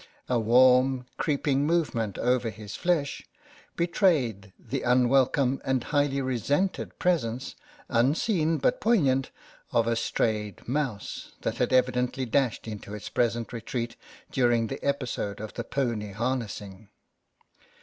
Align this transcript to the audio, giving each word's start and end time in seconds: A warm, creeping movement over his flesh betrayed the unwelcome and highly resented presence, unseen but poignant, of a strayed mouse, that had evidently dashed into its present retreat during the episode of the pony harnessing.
A 0.27 0.39
warm, 0.39 1.05
creeping 1.17 1.67
movement 1.67 2.17
over 2.17 2.49
his 2.49 2.75
flesh 2.75 3.21
betrayed 3.75 4.51
the 4.57 4.81
unwelcome 4.81 5.61
and 5.63 5.83
highly 5.83 6.23
resented 6.23 6.97
presence, 6.97 7.53
unseen 7.87 8.57
but 8.57 8.81
poignant, 8.81 9.29
of 9.71 9.85
a 9.85 9.95
strayed 9.95 10.67
mouse, 10.67 11.33
that 11.41 11.57
had 11.57 11.71
evidently 11.71 12.25
dashed 12.25 12.67
into 12.67 12.95
its 12.95 13.09
present 13.09 13.53
retreat 13.53 13.95
during 14.31 14.65
the 14.65 14.83
episode 14.83 15.39
of 15.39 15.53
the 15.53 15.63
pony 15.63 16.13
harnessing. 16.13 16.89